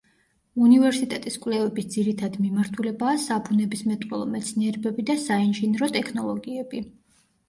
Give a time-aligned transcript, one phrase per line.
[0.67, 6.83] უნივერსიტეტის კვლევების ძირითადი მიმართულებაა საბუნებისმეტყველო მეცნიერებები და საინჟინრო ტექნოლოგიები.